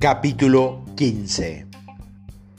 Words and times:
Capítulo 0.00 0.82
15 0.96 1.66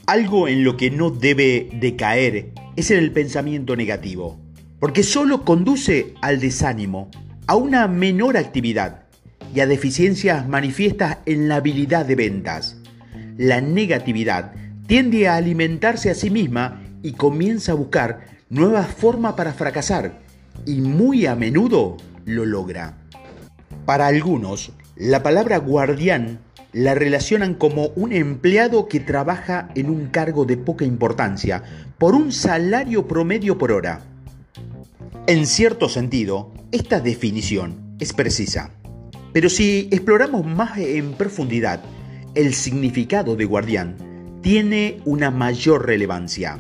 Algo 0.06 0.48
en 0.48 0.64
lo 0.64 0.78
que 0.78 0.92
no 0.92 1.10
debe 1.10 1.72
decaer 1.74 2.52
es 2.76 2.92
en 2.92 3.00
el 3.00 3.12
pensamiento 3.12 3.76
negativo, 3.76 4.40
porque 4.80 5.02
solo 5.02 5.44
conduce 5.44 6.14
al 6.22 6.40
desánimo, 6.40 7.10
a 7.48 7.56
una 7.56 7.88
menor 7.88 8.38
actividad 8.38 9.06
y 9.56 9.60
a 9.62 9.66
deficiencias 9.66 10.48
manifiestas 10.48 11.18
en 11.26 11.48
la 11.48 11.56
habilidad 11.56 12.06
de 12.06 12.14
ventas. 12.14 12.78
La 13.40 13.60
negatividad 13.60 14.54
tiende 14.86 15.28
a 15.28 15.36
alimentarse 15.36 16.12
a 16.12 16.14
sí 16.14 16.30
misma 16.30 16.84
y 17.02 17.14
comienza 17.14 17.72
a 17.72 17.76
buscar 17.76 18.20
nuevas 18.52 18.94
formas 18.94 19.34
para 19.34 19.54
fracasar 19.54 20.20
y 20.68 20.80
muy 20.82 21.26
a 21.26 21.36
menudo 21.36 21.98
lo 22.24 22.46
logra. 22.46 23.00
Para 23.88 24.06
algunos, 24.06 24.74
la 24.96 25.24
palabra 25.24 25.58
guardián 25.58 26.40
la 26.74 26.96
relacionan 26.96 27.56
como 27.56 27.88
un 27.96 28.14
empleado 28.14 28.88
que 28.88 29.00
trabaja 29.00 29.70
en 29.76 29.90
un 29.90 30.08
cargo 30.08 30.46
de 30.46 30.58
poca 30.58 30.86
importancia 30.86 31.64
por 31.98 32.16
un 32.16 32.32
salario 32.32 33.08
promedio 33.08 33.58
por 33.58 33.72
hora. 33.72 34.02
En 35.28 35.46
cierto 35.46 35.90
sentido, 35.90 36.52
esta 36.72 37.00
definición 37.00 37.96
es 38.00 38.14
precisa. 38.14 38.72
Pero 39.34 39.50
si 39.50 39.88
exploramos 39.92 40.46
más 40.46 40.78
en 40.78 41.14
profundidad, 41.14 41.82
el 42.36 42.54
significado 42.54 43.36
de 43.36 43.46
guardián 43.46 44.40
tiene 44.42 45.00
una 45.06 45.30
mayor 45.30 45.86
relevancia, 45.86 46.60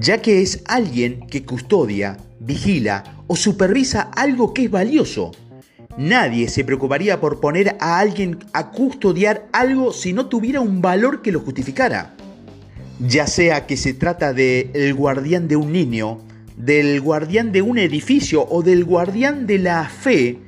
ya 0.00 0.20
que 0.20 0.42
es 0.42 0.62
alguien 0.66 1.26
que 1.26 1.44
custodia, 1.44 2.16
vigila 2.40 3.22
o 3.26 3.36
supervisa 3.36 4.02
algo 4.16 4.52
que 4.52 4.64
es 4.64 4.70
valioso 4.70 5.32
Nadie 5.96 6.48
se 6.48 6.64
preocuparía 6.64 7.20
por 7.20 7.40
poner 7.40 7.76
a 7.80 7.98
alguien 7.98 8.38
a 8.52 8.70
custodiar 8.70 9.46
algo 9.52 9.92
si 9.92 10.12
no 10.12 10.26
tuviera 10.26 10.60
un 10.60 10.80
valor 10.80 11.20
que 11.20 11.32
lo 11.32 11.40
justificara. 11.40 12.14
Ya 13.00 13.26
sea 13.26 13.66
que 13.66 13.76
se 13.76 13.94
trata 13.94 14.32
del 14.32 14.94
guardián 14.94 15.48
de 15.48 15.56
un 15.56 15.72
niño, 15.72 16.20
del 16.56 17.00
guardián 17.00 17.50
de 17.50 17.62
un 17.62 17.78
edificio 17.78 18.46
o 18.48 18.62
del 18.62 18.84
guardián 18.84 19.46
de 19.46 19.58
la 19.58 19.88
fe, 19.88 20.38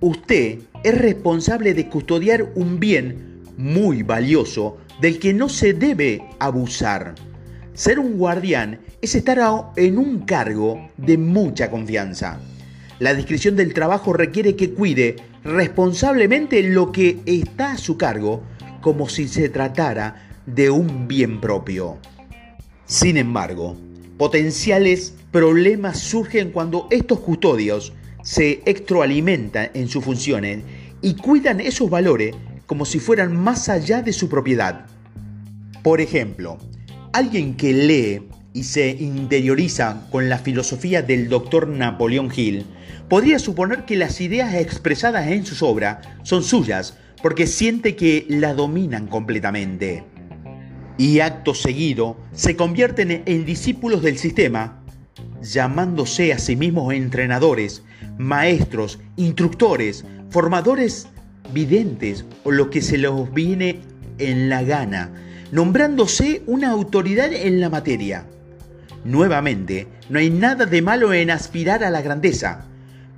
usted 0.00 0.60
es 0.84 0.98
responsable 0.98 1.74
de 1.74 1.88
custodiar 1.88 2.52
un 2.54 2.78
bien 2.78 3.42
muy 3.56 4.02
valioso 4.02 4.78
del 5.00 5.18
que 5.18 5.34
no 5.34 5.48
se 5.48 5.74
debe 5.74 6.22
abusar. 6.38 7.14
Ser 7.74 7.98
un 7.98 8.16
guardián 8.16 8.80
es 9.02 9.14
estar 9.14 9.38
en 9.76 9.98
un 9.98 10.20
cargo 10.20 10.88
de 10.96 11.18
mucha 11.18 11.70
confianza. 11.70 12.40
La 12.98 13.14
descripción 13.14 13.54
del 13.54 13.74
trabajo 13.74 14.12
requiere 14.12 14.56
que 14.56 14.70
cuide 14.70 15.16
responsablemente 15.44 16.62
lo 16.64 16.90
que 16.90 17.20
está 17.26 17.72
a 17.72 17.78
su 17.78 17.96
cargo 17.96 18.42
como 18.80 19.08
si 19.08 19.28
se 19.28 19.48
tratara 19.48 20.28
de 20.46 20.70
un 20.70 21.06
bien 21.06 21.40
propio. 21.40 21.98
Sin 22.86 23.16
embargo, 23.16 23.76
potenciales 24.16 25.14
problemas 25.30 25.98
surgen 26.00 26.50
cuando 26.50 26.88
estos 26.90 27.20
custodios 27.20 27.92
se 28.22 28.62
extroalimentan 28.66 29.70
en 29.74 29.88
sus 29.88 30.04
funciones 30.04 30.64
y 31.00 31.14
cuidan 31.14 31.60
esos 31.60 31.88
valores 31.88 32.34
como 32.66 32.84
si 32.84 32.98
fueran 32.98 33.36
más 33.36 33.68
allá 33.68 34.02
de 34.02 34.12
su 34.12 34.28
propiedad. 34.28 34.86
Por 35.82 36.00
ejemplo, 36.00 36.58
alguien 37.12 37.56
que 37.56 37.72
lee 37.72 38.28
y 38.58 38.64
se 38.64 38.90
interioriza 38.90 40.08
con 40.10 40.28
la 40.28 40.38
filosofía 40.38 41.00
del 41.00 41.28
doctor 41.28 41.68
Napoleón 41.68 42.28
Hill, 42.34 42.66
podría 43.08 43.38
suponer 43.38 43.84
que 43.84 43.94
las 43.94 44.20
ideas 44.20 44.52
expresadas 44.54 45.28
en 45.28 45.46
sus 45.46 45.62
obras 45.62 45.98
son 46.24 46.42
suyas 46.42 46.98
porque 47.22 47.46
siente 47.46 47.94
que 47.94 48.26
la 48.28 48.54
dominan 48.54 49.06
completamente. 49.06 50.02
Y 50.98 51.20
acto 51.20 51.54
seguido 51.54 52.16
se 52.32 52.56
convierten 52.56 53.22
en 53.26 53.44
discípulos 53.46 54.02
del 54.02 54.18
sistema, 54.18 54.82
llamándose 55.40 56.32
a 56.32 56.40
sí 56.40 56.56
mismos 56.56 56.92
entrenadores, 56.92 57.84
maestros, 58.18 58.98
instructores, 59.14 60.04
formadores 60.30 61.06
videntes 61.54 62.24
o 62.42 62.50
lo 62.50 62.70
que 62.70 62.82
se 62.82 62.98
les 62.98 63.12
viene 63.32 63.82
en 64.18 64.48
la 64.48 64.64
gana, 64.64 65.12
nombrándose 65.52 66.42
una 66.46 66.70
autoridad 66.70 67.32
en 67.32 67.60
la 67.60 67.70
materia. 67.70 68.26
Nuevamente, 69.08 69.88
no 70.10 70.18
hay 70.18 70.28
nada 70.28 70.66
de 70.66 70.82
malo 70.82 71.14
en 71.14 71.30
aspirar 71.30 71.82
a 71.82 71.88
la 71.88 72.02
grandeza, 72.02 72.66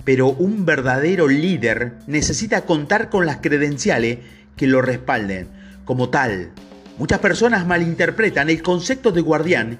pero 0.05 0.29
un 0.29 0.65
verdadero 0.65 1.27
líder 1.27 1.97
necesita 2.07 2.61
contar 2.61 3.09
con 3.09 3.25
las 3.25 3.39
credenciales 3.41 4.19
que 4.55 4.67
lo 4.67 4.81
respalden. 4.81 5.49
Como 5.83 6.07
tal, 6.07 6.51
muchas 6.97 7.19
personas 7.19 7.67
malinterpretan 7.67 8.49
el 8.49 8.61
concepto 8.61 9.11
de 9.11 9.19
guardián 9.19 9.79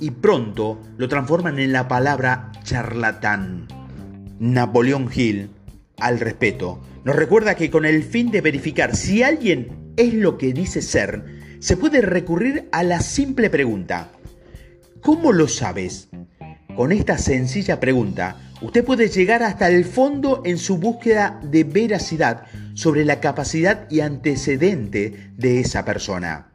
y 0.00 0.12
pronto 0.12 0.80
lo 0.96 1.08
transforman 1.08 1.58
en 1.58 1.72
la 1.72 1.88
palabra 1.88 2.52
charlatán. 2.64 3.68
Napoleón 4.38 5.10
Hill, 5.14 5.50
al 5.98 6.20
respeto, 6.20 6.80
nos 7.04 7.16
recuerda 7.16 7.54
que 7.54 7.70
con 7.70 7.84
el 7.84 8.02
fin 8.02 8.30
de 8.30 8.40
verificar 8.40 8.96
si 8.96 9.22
alguien 9.22 9.92
es 9.98 10.14
lo 10.14 10.38
que 10.38 10.54
dice 10.54 10.80
ser, 10.80 11.22
se 11.58 11.76
puede 11.76 12.00
recurrir 12.00 12.66
a 12.72 12.82
la 12.82 13.02
simple 13.02 13.50
pregunta, 13.50 14.08
¿Cómo 15.02 15.32
lo 15.32 15.48
sabes? 15.48 16.08
Con 16.76 16.92
esta 16.92 17.16
sencilla 17.16 17.80
pregunta, 17.80 18.36
usted 18.60 18.84
puede 18.84 19.08
llegar 19.08 19.42
hasta 19.42 19.68
el 19.68 19.86
fondo 19.86 20.42
en 20.44 20.58
su 20.58 20.76
búsqueda 20.76 21.40
de 21.42 21.64
veracidad 21.64 22.44
sobre 22.74 23.06
la 23.06 23.18
capacidad 23.18 23.86
y 23.90 24.00
antecedente 24.00 25.30
de 25.36 25.60
esa 25.60 25.86
persona. 25.86 26.50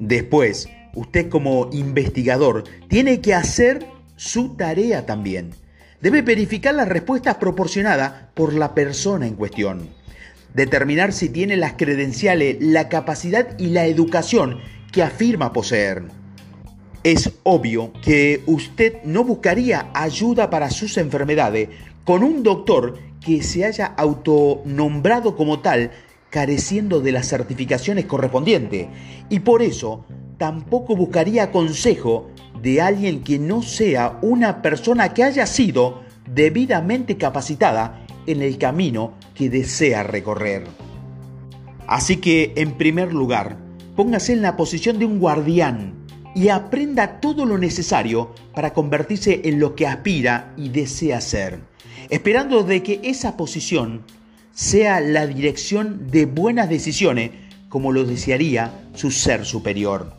Después, 0.00 0.68
usted 0.94 1.28
como 1.28 1.68
investigador 1.72 2.64
tiene 2.88 3.20
que 3.20 3.34
hacer 3.34 3.86
su 4.16 4.56
tarea 4.56 5.04
también. 5.04 5.50
Debe 6.00 6.22
verificar 6.22 6.74
las 6.74 6.88
respuestas 6.88 7.36
proporcionadas 7.36 8.12
por 8.34 8.54
la 8.54 8.74
persona 8.74 9.26
en 9.26 9.34
cuestión. 9.34 9.88
Determinar 10.54 11.12
si 11.12 11.28
tiene 11.28 11.56
las 11.56 11.74
credenciales, 11.74 12.56
la 12.60 12.88
capacidad 12.88 13.58
y 13.58 13.68
la 13.68 13.84
educación 13.84 14.58
que 14.90 15.02
afirma 15.02 15.52
poseer. 15.52 16.04
Es 17.04 17.32
obvio 17.44 17.92
que 18.02 18.42
usted 18.46 19.02
no 19.04 19.22
buscaría 19.24 19.90
ayuda 19.94 20.50
para 20.50 20.70
sus 20.70 20.96
enfermedades 20.98 21.68
con 22.04 22.22
un 22.22 22.42
doctor 22.42 22.98
que 23.20 23.42
se 23.42 23.64
haya 23.64 23.86
autonombrado 23.86 25.36
como 25.36 25.60
tal 25.60 25.92
careciendo 26.30 27.00
de 27.00 27.12
las 27.12 27.28
certificaciones 27.28 28.06
correspondientes 28.06 28.88
y 29.28 29.40
por 29.40 29.62
eso 29.62 30.04
tampoco 30.38 30.96
buscaría 30.96 31.52
consejo 31.52 32.30
de 32.60 32.80
alguien 32.80 33.22
que 33.22 33.38
no 33.38 33.62
sea 33.62 34.18
una 34.22 34.60
persona 34.62 35.14
que 35.14 35.24
haya 35.24 35.46
sido 35.46 36.02
debidamente 36.32 37.16
capacitada 37.16 38.04
en 38.26 38.42
el 38.42 38.58
camino 38.58 39.12
que 39.34 39.48
desea 39.48 40.02
recorrer. 40.02 40.64
Así 41.86 42.16
que, 42.16 42.52
en 42.56 42.72
primer 42.72 43.14
lugar, 43.14 43.56
póngase 43.96 44.34
en 44.34 44.42
la 44.42 44.56
posición 44.56 44.98
de 44.98 45.06
un 45.06 45.18
guardián 45.18 45.97
y 46.38 46.50
aprenda 46.50 47.18
todo 47.18 47.44
lo 47.44 47.58
necesario 47.58 48.32
para 48.54 48.72
convertirse 48.72 49.40
en 49.42 49.58
lo 49.58 49.74
que 49.74 49.88
aspira 49.88 50.54
y 50.56 50.68
desea 50.68 51.20
ser, 51.20 51.58
esperando 52.10 52.62
de 52.62 52.84
que 52.84 53.00
esa 53.02 53.36
posición 53.36 54.02
sea 54.52 55.00
la 55.00 55.26
dirección 55.26 56.08
de 56.12 56.26
buenas 56.26 56.68
decisiones 56.68 57.32
como 57.68 57.90
lo 57.90 58.04
desearía 58.04 58.88
su 58.94 59.10
ser 59.10 59.44
superior. 59.44 60.12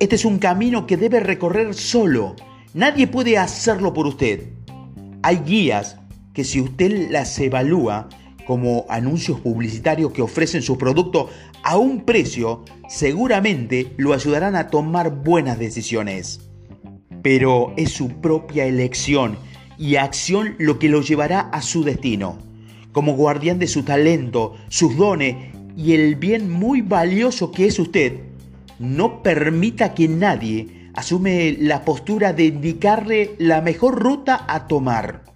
Este 0.00 0.16
es 0.16 0.24
un 0.24 0.40
camino 0.40 0.88
que 0.88 0.96
debe 0.96 1.20
recorrer 1.20 1.72
solo. 1.74 2.34
Nadie 2.72 3.06
puede 3.06 3.38
hacerlo 3.38 3.94
por 3.94 4.08
usted. 4.08 4.48
Hay 5.22 5.36
guías 5.46 5.98
que 6.32 6.42
si 6.42 6.60
usted 6.60 7.12
las 7.12 7.38
evalúa 7.38 8.08
como 8.46 8.86
anuncios 8.88 9.40
publicitarios 9.40 10.12
que 10.12 10.22
ofrecen 10.22 10.62
su 10.62 10.78
producto 10.78 11.28
a 11.62 11.76
un 11.76 12.04
precio, 12.04 12.64
seguramente 12.88 13.92
lo 13.96 14.12
ayudarán 14.12 14.56
a 14.56 14.68
tomar 14.68 15.22
buenas 15.22 15.58
decisiones. 15.58 16.40
Pero 17.22 17.72
es 17.76 17.90
su 17.90 18.08
propia 18.20 18.66
elección 18.66 19.38
y 19.78 19.96
acción 19.96 20.54
lo 20.58 20.78
que 20.78 20.88
lo 20.88 21.00
llevará 21.00 21.40
a 21.40 21.62
su 21.62 21.84
destino. 21.84 22.38
Como 22.92 23.14
guardián 23.14 23.58
de 23.58 23.66
su 23.66 23.82
talento, 23.82 24.54
sus 24.68 24.96
dones 24.96 25.52
y 25.76 25.92
el 25.92 26.16
bien 26.16 26.50
muy 26.50 26.82
valioso 26.82 27.50
que 27.50 27.66
es 27.66 27.78
usted, 27.78 28.20
no 28.78 29.22
permita 29.22 29.94
que 29.94 30.08
nadie 30.08 30.90
asume 30.94 31.56
la 31.58 31.84
postura 31.84 32.32
de 32.32 32.44
indicarle 32.46 33.34
la 33.38 33.60
mejor 33.60 34.00
ruta 34.00 34.44
a 34.48 34.68
tomar. 34.68 35.33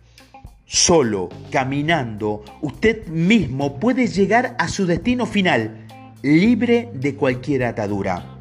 Solo 0.70 1.30
caminando, 1.50 2.44
usted 2.60 3.06
mismo 3.06 3.80
puede 3.80 4.06
llegar 4.06 4.54
a 4.58 4.68
su 4.68 4.84
destino 4.84 5.24
final, 5.24 5.86
libre 6.20 6.90
de 6.92 7.14
cualquier 7.14 7.64
atadura. 7.64 8.36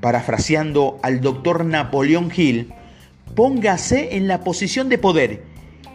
Parafraseando 0.00 1.00
al 1.02 1.20
doctor 1.20 1.64
Napoleón 1.64 2.30
Hill, 2.34 2.72
póngase 3.34 4.14
en 4.16 4.28
la 4.28 4.44
posición 4.44 4.88
de 4.88 4.98
poder 4.98 5.42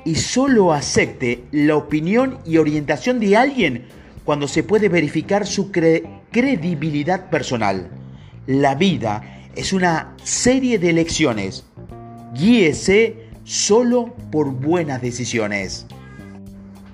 y 0.04 0.16
solo 0.16 0.74
acepte 0.74 1.46
la 1.54 1.78
opinión 1.78 2.40
y 2.46 2.58
orientación 2.58 3.22
de 3.22 3.38
alguien 3.38 3.86
cuando 4.26 4.50
se 4.50 4.62
puede 4.62 4.90
verificar 4.90 5.48
su 5.48 5.72
credibilidad 5.72 7.30
personal. 7.30 7.90
La 8.46 8.76
vida 8.76 9.48
es 9.56 9.72
una 9.72 10.18
serie 10.22 10.80
de 10.80 10.90
elecciones. 10.90 11.66
Guíese 12.34 13.25
solo 13.46 14.16
por 14.32 14.52
buenas 14.52 15.02
decisiones. 15.02 15.86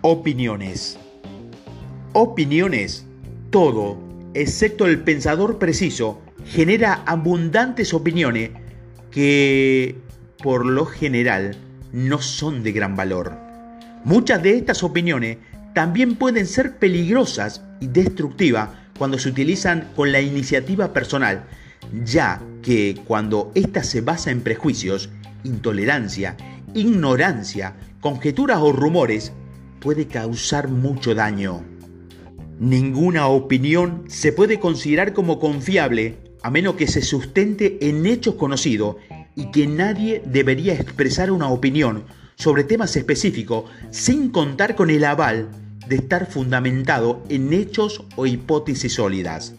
Opiniones. 0.01 0.99
Opiniones. 2.13 3.05
Todo, 3.49 3.97
excepto 4.33 4.85
el 4.85 4.99
pensador 4.99 5.57
preciso, 5.57 6.21
genera 6.45 7.03
abundantes 7.05 7.93
opiniones 7.93 8.51
que, 9.11 9.95
por 10.43 10.65
lo 10.65 10.85
general, 10.85 11.55
no 11.91 12.21
son 12.21 12.63
de 12.63 12.71
gran 12.73 12.95
valor. 12.95 13.33
Muchas 14.03 14.43
de 14.43 14.57
estas 14.57 14.83
opiniones 14.83 15.37
también 15.73 16.15
pueden 16.15 16.47
ser 16.47 16.77
peligrosas 16.77 17.61
y 17.79 17.87
destructivas 17.87 18.69
cuando 18.97 19.17
se 19.17 19.29
utilizan 19.29 19.89
con 19.95 20.11
la 20.11 20.21
iniciativa 20.21 20.91
personal, 20.93 21.45
ya 22.03 22.41
que 22.61 23.01
cuando 23.05 23.51
ésta 23.55 23.83
se 23.83 24.01
basa 24.01 24.31
en 24.31 24.41
prejuicios, 24.41 25.09
intolerancia, 25.43 26.37
ignorancia, 26.73 27.75
conjeturas 27.99 28.59
o 28.61 28.71
rumores, 28.71 29.33
puede 29.79 30.07
causar 30.07 30.67
mucho 30.67 31.15
daño. 31.15 31.63
Ninguna 32.59 33.27
opinión 33.27 34.03
se 34.07 34.31
puede 34.31 34.59
considerar 34.59 35.13
como 35.13 35.39
confiable 35.39 36.17
a 36.43 36.49
menos 36.49 36.75
que 36.75 36.87
se 36.87 37.01
sustente 37.01 37.77
en 37.81 38.05
hechos 38.05 38.35
conocidos 38.35 38.97
y 39.35 39.51
que 39.51 39.67
nadie 39.67 40.21
debería 40.25 40.73
expresar 40.73 41.31
una 41.31 41.49
opinión 41.49 42.03
sobre 42.35 42.63
temas 42.63 42.95
específicos 42.95 43.65
sin 43.91 44.29
contar 44.29 44.75
con 44.75 44.89
el 44.89 45.05
aval 45.05 45.49
de 45.87 45.97
estar 45.97 46.25
fundamentado 46.29 47.23
en 47.29 47.53
hechos 47.53 48.05
o 48.15 48.25
hipótesis 48.25 48.93
sólidas. 48.93 49.55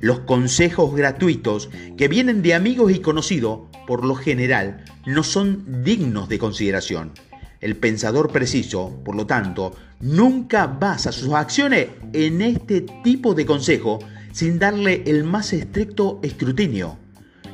Los 0.00 0.20
consejos 0.20 0.94
gratuitos 0.94 1.70
que 1.96 2.08
vienen 2.08 2.42
de 2.42 2.54
amigos 2.54 2.92
y 2.92 3.00
conocidos, 3.00 3.60
por 3.86 4.04
lo 4.04 4.14
general, 4.14 4.84
no 5.06 5.22
son 5.22 5.82
dignos 5.84 6.28
de 6.28 6.38
consideración. 6.38 7.12
El 7.60 7.76
pensador 7.76 8.30
preciso, 8.30 9.00
por 9.04 9.14
lo 9.14 9.26
tanto, 9.26 9.74
nunca 10.00 10.66
basa 10.66 11.12
sus 11.12 11.32
acciones 11.32 11.88
en 12.12 12.42
este 12.42 12.80
tipo 13.04 13.34
de 13.34 13.46
consejo 13.46 14.00
sin 14.32 14.58
darle 14.58 15.02
el 15.06 15.24
más 15.24 15.52
estricto 15.52 16.18
escrutinio. 16.22 16.98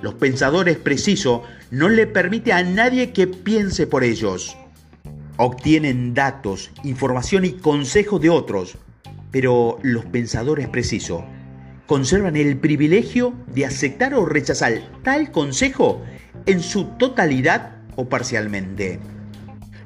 Los 0.01 0.15
pensadores 0.15 0.79
precisos 0.79 1.43
no 1.71 1.89
le 1.89 2.07
permite 2.07 2.53
a 2.53 2.63
nadie 2.63 3.13
que 3.13 3.27
piense 3.27 3.87
por 3.87 4.05
ellos. 4.05 4.57
Obtienen 5.37 6.15
datos, 6.15 6.71
información 6.85 7.45
y 7.45 7.53
consejos 7.53 8.21
de 8.21 8.31
otros, 8.31 8.79
pero 9.31 9.79
los 9.83 10.05
pensadores 10.07 10.69
precisos 10.69 11.23
conservan 11.87 12.37
el 12.37 12.59
privilegio 12.59 13.33
de 13.47 13.65
aceptar 13.65 14.15
o 14.15 14.27
rechazar 14.27 14.75
tal 15.03 15.33
consejo 15.33 16.03
en 16.47 16.61
su 16.61 16.85
totalidad 16.99 17.77
o 17.97 18.09
parcialmente. 18.09 18.99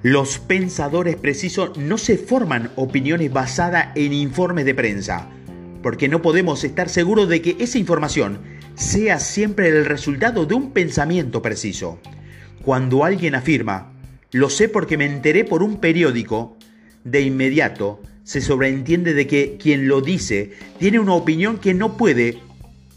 Los 0.03 0.39
pensadores 0.39 1.17
precisos 1.17 1.79
no 1.79 1.97
se 1.99 2.19
forman 2.19 2.71
opiniones 2.77 3.33
basadas 3.33 3.89
en 3.94 4.12
informes 4.12 4.65
de 4.65 4.75
prensa, 4.75 5.29
porque 5.83 6.09
no 6.09 6.23
podemos 6.23 6.65
estar 6.65 6.89
seguros 6.89 7.29
de 7.29 7.41
que 7.41 7.56
esa 7.61 7.79
información 7.79 8.41
sea 8.75 9.21
siempre 9.21 9.69
el 9.69 9.85
resultado 9.85 10.47
de 10.47 10.55
un 10.55 10.73
pensamiento 10.73 11.43
preciso. 11.43 12.00
Cuando 12.65 13.05
alguien 13.05 13.35
afirma, 13.35 13.93
lo 14.33 14.50
sé 14.50 14.69
porque 14.69 14.97
me 14.97 15.06
enteré 15.06 15.45
por 15.45 15.62
un 15.62 15.77
periódico, 15.79 16.56
de 17.05 17.23
inmediato 17.23 18.00
se 18.25 18.41
sobreentiende 18.41 19.15
de 19.15 19.27
que 19.27 19.56
quien 19.61 19.88
lo 19.88 20.00
dice 20.00 20.53
tiene 20.79 21.00
una 21.00 21.15
opinión 21.15 21.59
que 21.59 21.75
no 21.75 21.97
puede 21.97 22.38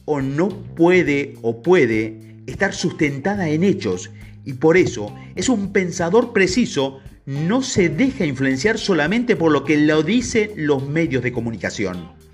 o 0.06 0.22
no 0.22 0.50
puede 0.50 1.36
o 1.42 1.62
puede 1.64 2.35
estar 2.48 2.74
sustentada 2.74 3.50
en 3.50 3.64
hechos 3.64 4.12
y 4.44 4.54
por 4.54 4.78
eso 4.78 5.14
es 5.36 5.50
un 5.50 5.72
pensador 5.74 6.34
preciso, 6.34 7.00
no 7.26 7.64
se 7.64 7.90
deja 7.90 8.26
influenciar 8.26 8.78
solamente 8.78 9.36
por 9.36 9.52
lo 9.52 9.64
que 9.64 9.78
lo 9.78 10.04
dicen 10.04 10.52
los 10.56 10.88
medios 10.88 11.24
de 11.24 11.32
comunicación. 11.32 12.25